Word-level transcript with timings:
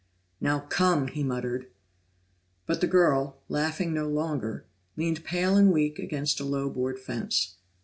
"Now 0.39 0.61
come!" 0.61 1.09
he 1.09 1.21
muttered. 1.21 1.67
But 2.65 2.81
the 2.81 2.87
girl, 2.87 3.37
laughing 3.49 3.93
no 3.93 4.07
longer, 4.09 4.65
leaned 4.97 5.23
pale 5.23 5.55
and 5.55 5.71
weak 5.71 5.99
against 5.99 6.39
a 6.39 6.43
low 6.43 6.71
board 6.71 6.97
fence. 6.99 7.57